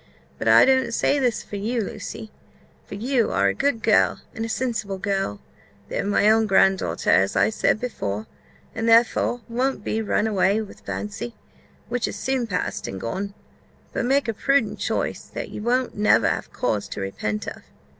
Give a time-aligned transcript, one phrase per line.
[0.39, 2.31] But I don't say this for you, Lucy;
[2.87, 5.39] for you are a good girl, and a sensible girl,
[5.91, 8.25] though my own grand daughter, as I said before,
[8.73, 11.35] and therefore won't be run away with by fancy,
[11.87, 13.35] which is soon past and gone:
[13.93, 17.61] but make a prudent choice, that you won't never have cause to repent of.